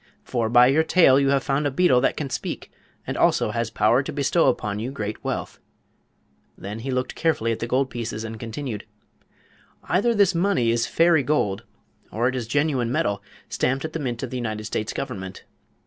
For 0.23 0.49
by 0.49 0.65
your 0.65 0.81
tale 0.81 1.19
you 1.19 1.29
have 1.29 1.43
found 1.43 1.67
a 1.67 1.69
beetle 1.69 2.01
that 2.01 2.17
can 2.17 2.31
speak 2.31 2.71
and 3.05 3.15
also 3.15 3.51
has 3.51 3.69
power 3.69 4.01
to 4.01 4.11
bestow 4.11 4.47
upon 4.47 4.79
you 4.79 4.89
great 4.89 5.23
wealth." 5.23 5.59
Then 6.57 6.79
he 6.79 6.89
looked 6.89 7.13
carefully 7.13 7.51
at 7.51 7.59
the 7.59 7.67
gold 7.67 7.91
pieces 7.91 8.23
and 8.23 8.39
continued: 8.39 8.87
"Either 9.83 10.15
this 10.15 10.33
money 10.33 10.71
is 10.71 10.87
fairy 10.87 11.21
gold 11.21 11.65
or 12.11 12.27
it 12.27 12.35
is 12.35 12.47
genuine 12.47 12.91
metal, 12.91 13.21
stamped 13.47 13.85
at 13.85 13.93
the 13.93 13.99
mint 13.99 14.23
of 14.23 14.31
the 14.31 14.37
United 14.37 14.63
States 14.63 14.91
government. 14.91 15.43